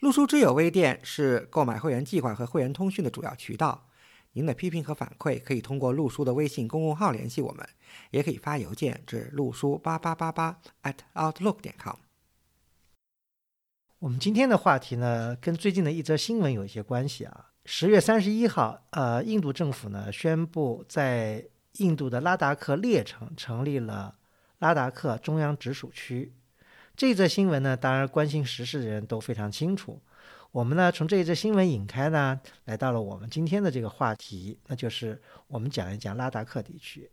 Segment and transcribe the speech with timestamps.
[0.00, 3.88] 陆书之友微店是购买会员计划和会员通讯的主要渠道。
[4.34, 7.68] 您的批评和反馈可以通过陆书的微信公共号联系我们，
[8.12, 11.96] 也可以发邮件至陆书八八八八 at outlook 点 com。
[13.98, 17.46] 我们今天的话题呢，跟最近的一则新闻有一些关系啊。
[17.64, 21.44] 十月三十一号，呃，印度政府呢宣布在
[21.78, 24.16] 印度的拉达克列城成立了
[24.60, 26.34] 拉达克中央直属区。
[26.98, 30.02] 这则新闻呢，当然关心时事的人都非常清楚。
[30.50, 37.08] 我们呢，从这一则新闻引开呢，来到了我们今天的这个话题，那就是我们讲一讲拉达克地区。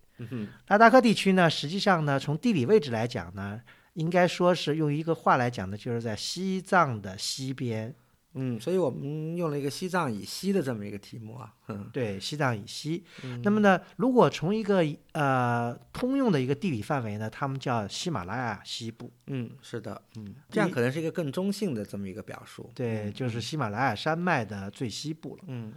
[0.69, 3.61] 拉达克地区呢，实际上呢，从地理位置来讲呢，
[3.93, 7.93] 应该说是用一个话来讲呢，就是在西藏的西边。
[8.37, 11.53] 嗯，所以我们用了一个西藏以西的这么一个题目啊。
[11.67, 13.03] 嗯，对，西藏以西。
[13.43, 19.11] 那么呢，如果从一个呃通用的一个地理范围呢，他们叫喜马拉雅西部。
[19.27, 22.69] 嗯，是的，嗯，这样可能是一个更中性的这么一个表述。
[22.75, 25.43] 对，就是喜马拉雅山脉的最西部了。
[25.47, 25.73] 嗯，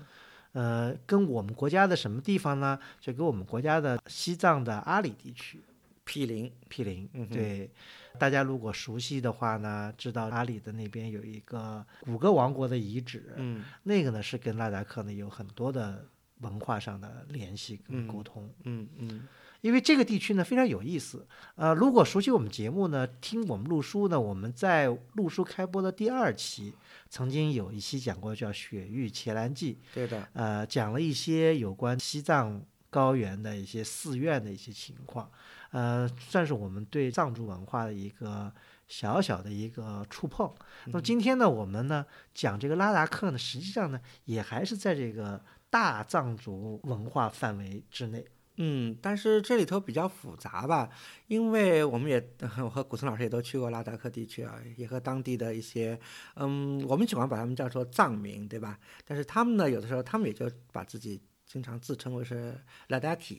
[0.53, 2.79] 呃，跟我们国家的什么地方呢？
[3.01, 5.63] 就跟我们国家的西藏的阿里地区。
[6.09, 7.71] 毗邻，毗邻，对，
[8.19, 16.09] 大家如果熟悉的话呢，知道阿里的那边有一个古格王国的遗址，嗯，那个呢是跟拉达克呢有很多的
[16.41, 19.29] 文化上的联系跟沟通，嗯嗯，
[19.61, 26.73] 因为这个地区呢非常有意思，呃，如果熟悉我们节目呢，听我们录书呢，我们在录书开播的第二期，
[27.11, 35.31] 曾经有一期讲过叫《雪域伽蓝记》，对的，呃，讲了一些有关西藏高原的一些寺院的一些情况。
[35.71, 38.53] 呃，算是我们对藏族文化的一个
[38.87, 40.53] 小小的一个触碰。
[40.87, 48.25] 那么今天呢，我们呢讲这个拉达克呢，实际上呢也还是在这个大藏族文化范围之内。
[48.61, 50.91] 嗯，但是这里头比较复杂吧，
[51.29, 52.29] 因为我们也
[52.65, 55.97] 我和古村老师也都去过拉达克地区啊，也和当地的一些，
[56.35, 58.77] 嗯，我们喜欢把他们叫做藏民，对吧？
[59.05, 62.59] 但是他们呢，有的时候他们也就把自己经常自称为是
[62.89, 63.37] 拉达克。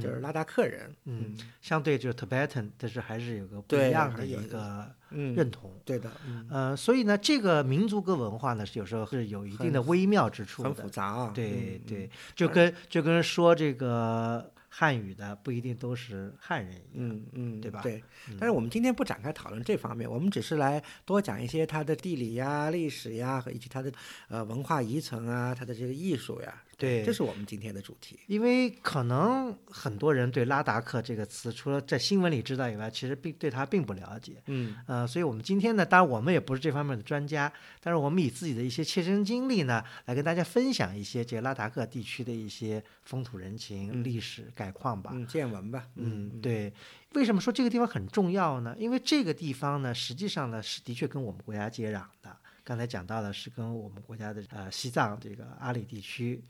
[0.00, 6.10] 就是拉达克人，嗯，相对就是 Tibetan，但是还是有个不一样的一个认同，对的，
[6.48, 14.52] 呃，所以呢，这个民族跟文化呢，有时候是有一定的微妙之处，很复杂啊，对对，就跟就跟说这个。
[14.72, 17.80] 汉语的不一定都是汉人，嗯嗯，对吧？
[17.82, 18.00] 对。
[18.38, 23.90] 但是我们今天不展开讨论这方面，我们只是来多讲一些它的地理呀、历史呀，和以及它的
[24.28, 26.62] 呃文化遗存啊，它的这个艺术呀。
[26.80, 28.18] 对，这是我们今天的主题。
[28.26, 34.42] 因为可能很多人对拉达克这个词，除了在新闻里知道以外，其实并对他并不了解。
[34.46, 37.52] 嗯，呃，所以我们今天呢，当然我们也不是这方面的专家，
[37.82, 45.10] 但是我们以自己的一些切身经历呢，来跟大家分享一些这个拉达克地区的一些风土人情、历史概况吧。
[45.12, 45.86] 嗯，见闻吧。
[45.96, 46.72] 嗯，对。
[47.12, 48.74] 为什么说这个地方很重要呢？
[48.78, 52.36] 因为这个地方呢，实际上呢是的确跟我们国家接壤的。
[52.70, 56.40] 刚才讲到的是跟我们国家的呃西藏这个阿里地区。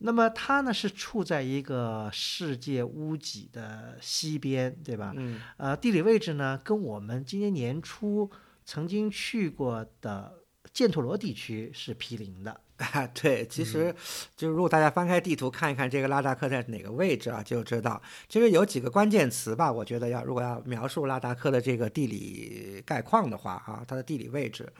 [0.00, 5.14] 那么它呢是处在一个世界屋脊的西边，对吧？
[5.16, 5.40] 嗯。
[5.56, 8.30] 呃，地理位置呢跟我们今年年初
[8.66, 10.34] 曾经去过的
[10.74, 12.60] 犍陀罗地区是毗邻的。
[12.76, 13.94] 啊， 对，其实
[14.36, 19.72] 就如果大家翻开地图看一看这个拉达克在哪个位置啊，就知道其实有几个关键词吧。
[19.72, 24.70] 我觉得要如果要描述拉达克的这个地理概况的话，啊，它的地理位置。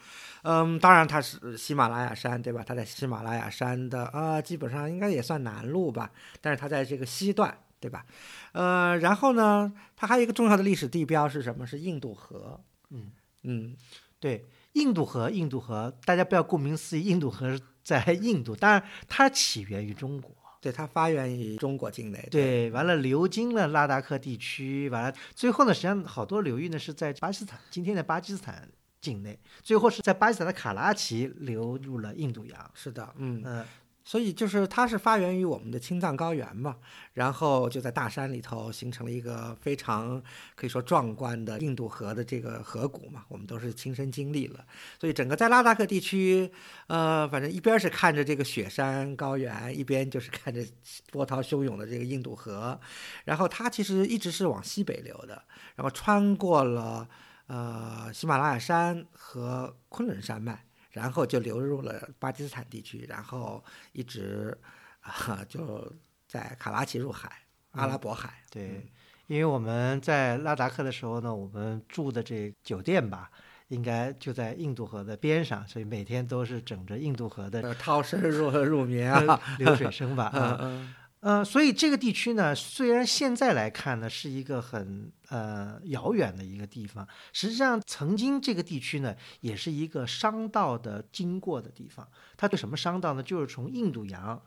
[0.43, 2.63] 嗯，当然它是喜马拉雅山，对吧？
[2.63, 6.11] 它在喜马拉雅山的啊，基本上应该也算南路吧。
[6.39, 8.05] 但是它在这个西段，对吧？
[8.51, 11.65] 呃，然后呢，它还有一个重要的历史地标是什么？
[11.65, 12.61] 是印度河。
[12.91, 13.11] 嗯
[13.41, 13.75] 嗯，
[14.19, 14.45] 对，
[14.77, 20.31] 印度河，印度河，大家不要顾名思义，印度河在印度， 当然它起源于中国，
[20.61, 22.27] 对，它发源于中国境内。
[22.31, 28.69] 对，完了流经了拉达克地区，完了最后呢，实际上好多流域呢是在巴基斯坦，今天的巴基斯坦。
[28.99, 32.71] 境内，最后是在巴基斯坦的卡拉奇流入了印度洋。
[32.73, 33.63] 是的，嗯嗯，
[34.07, 36.77] 所以就是它是发源于我们的青藏高原嘛，
[37.11, 40.23] 然后就在大山里头形成了一个非常
[40.55, 44.65] 可以说壮观的印度河的这个河谷嘛，我们都是亲身经历了。
[44.97, 46.49] 所以整个在拉达克地区，
[46.87, 50.65] 呃，反正一边是看着这个雪山高原，一边就是看着
[51.11, 52.79] 波涛汹涌的这个印度河，
[53.25, 55.43] 然后它其实一直是往西北流的，
[55.75, 57.05] 然后穿过了。
[57.47, 60.65] 呃，喜马拉雅山和昆仑山脉，
[60.97, 64.57] 然后就流入了巴基斯坦地区，然后一直
[65.01, 65.93] 啊就
[66.27, 67.31] 在卡拉奇入海，
[67.71, 68.33] 阿拉伯海。
[68.49, 68.89] 对，
[69.27, 73.29] 因为我们在拉达克的时候呢，我们住的这酒店吧，
[73.67, 80.31] 应该就在印度河的边上，所以每天都是整着印度河的呃，涛声入入眠啊， 流水声吧。
[80.35, 80.95] 嗯啊，嗯
[81.27, 92.07] 呃，所以这个地区呢，虽然现在来看呢是一个很呃遥远的一个地方，实际上曾经这个地区呢也是一个商道的经过的地方。
[92.37, 93.21] 它对什么商道呢？
[93.21, 94.41] 就是从印度洋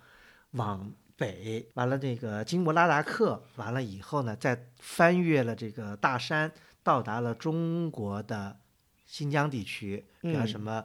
[0.52, 6.50] 往北，完了那个经过拉达克，完了以后呢，再翻越了这个大山，
[6.82, 8.58] 到达了中国的
[9.04, 10.82] 新疆地区，比如嗯什么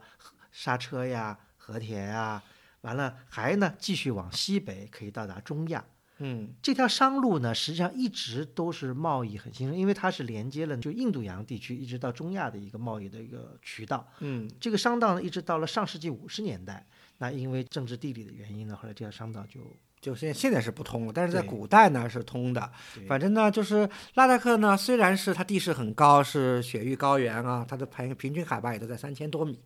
[0.51, 2.43] 刹车呀、和田呀。
[2.85, 5.83] 完了，还呢继续往西北，可以到达中亚。
[6.19, 14.07] 嗯这条商路呢，实际上一直都是贸易很兴盛，因为它是连接了就印度洋地区一直到中亚的一个贸易的一个渠道。
[14.19, 16.85] 嗯这个商道呢，一直到了上世纪五十年代，
[17.17, 19.59] 那因为政治地理的原因呢，后来这条商道就
[19.99, 22.71] 就现现在是不通了，但是在古代呢是通的。
[23.09, 29.59] 反正呢，就是拉达克呢，虽然是它地势很高，是雪域高原啊，它的平平均海拔也都在三千多米，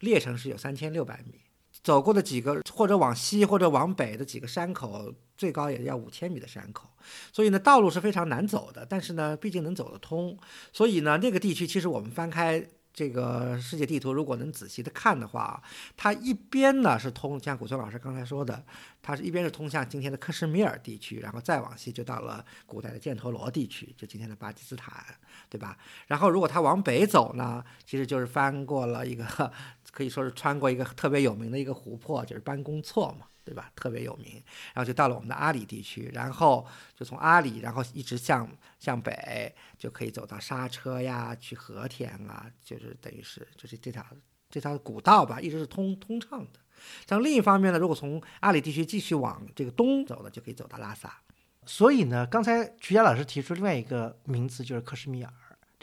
[0.00, 1.40] 列城是有三千六百米。
[1.84, 6.88] 走过的几个或者往西或者往北的几个山口，最高也要五千米的山口，
[7.30, 8.86] 所以呢，道路是非常难走的。
[8.88, 10.36] 但是呢，毕竟能走得通，
[10.72, 15.60] 所以呢，那个地区其实我们翻开这个世界地图，如果能仔细的看的话，
[15.96, 18.64] 它一边呢是通，像古村老师刚才说的，
[19.02, 25.04] 它是一边是通向今天的克什米尔地区，然后再往西就到了古代的犍陀罗地区，就今天的巴基斯坦，
[25.50, 25.76] 对吧？
[26.06, 29.52] 然后如果它往北走呢，其实就是翻过了一个
[29.90, 33.26] 可以说是穿过一个特别有名的一个湖泊，就是班公错嘛。
[33.44, 33.70] 对吧？
[33.76, 34.42] 特别有名，
[34.72, 38.48] 然后就到了我们的阿里地区，然后就从阿里，然后一直向
[38.78, 44.04] 向北，就可以走到刹车呀，去和田啊，就是等于是就是这条
[44.48, 46.60] 这条古道吧，一直是通通畅的。
[47.06, 51.20] 像另一方面呢，如果从阿里地区继续往这个东走呢，就可以走到拉萨。
[51.66, 55.32] 所以呢，刚才徐佳老师提出另外一个名词就是克什米尔，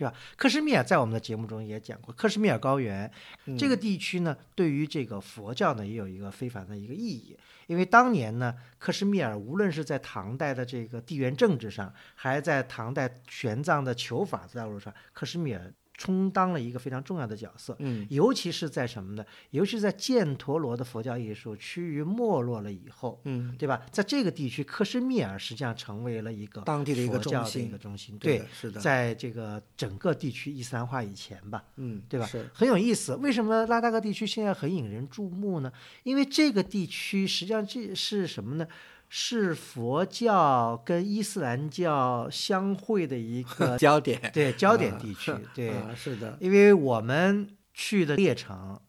[0.01, 0.15] 对吧？
[0.35, 3.09] 克什米尔在我们的节目中也讲过，克什米尔高原
[3.45, 7.37] 嗯这个地区呢，对于这个佛教呢也有一个非凡的一个意义，
[7.67, 15.71] 因为当年呢，克什米尔无论是在唐代的这个地缘政治上，还在唐代玄奘的求法道路上，克什米尔
[16.01, 17.75] 充当了一个非常重要的角色。
[17.77, 19.23] 嗯尤其是在什么呢？
[19.51, 23.83] 尤其是在犍陀罗的佛教艺术趋于没落了以后，嗯，对吧？
[23.91, 28.17] 在这个地区，克什米尔实际上成为了一个当地的一个佛教的一个中心。
[28.17, 33.13] 对是的，在这个整个地区伊斯兰化以前吧，嗯，对吧是，很有意思。
[33.17, 35.71] 为什么拉达克地区现在很引人注目呢？
[36.01, 38.67] 因为这个地区实际上这是什么呢？
[39.13, 45.33] 是佛教跟伊斯兰教相会的一个 焦点，对焦点地区。
[45.53, 48.79] 对，啊，是的，因为我们去的列城